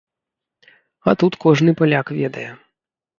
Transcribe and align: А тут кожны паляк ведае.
А 1.11 1.13
тут 1.23 1.37
кожны 1.43 1.75
паляк 1.83 2.07
ведае. 2.21 2.47